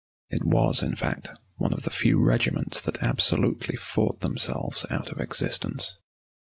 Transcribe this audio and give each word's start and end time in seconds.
It 0.31 0.43
was, 0.43 0.81
in 0.81 0.95
fact, 0.95 1.29
one 1.57 1.71
of 1.73 1.83
the 1.83 1.91
few 1.91 2.19
regiments 2.19 2.81
that 2.81 3.03
absolutely 3.03 3.75
fought 3.75 4.21
themselves 4.21 4.83
out 4.89 5.09
of 5.11 5.19
existence. 5.21 5.95